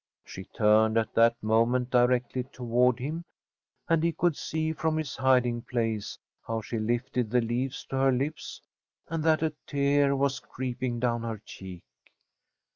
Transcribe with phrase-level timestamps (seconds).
[0.25, 3.23] She turned at that moment directly toward him,
[3.87, 8.11] and he could see from his hiding place how she lifted the leaves to her
[8.11, 8.63] lips,
[9.09, 11.83] and that a tear was creeping down her cheek.